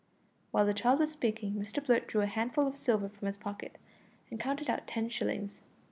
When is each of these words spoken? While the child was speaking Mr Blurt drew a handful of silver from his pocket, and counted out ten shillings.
While 0.49 0.65
the 0.65 0.73
child 0.73 0.97
was 0.97 1.11
speaking 1.11 1.53
Mr 1.53 1.85
Blurt 1.85 2.07
drew 2.07 2.21
a 2.21 2.25
handful 2.25 2.65
of 2.65 2.75
silver 2.75 3.07
from 3.07 3.27
his 3.27 3.37
pocket, 3.37 3.77
and 4.31 4.39
counted 4.39 4.67
out 4.67 4.87
ten 4.87 5.09
shillings. 5.09 5.61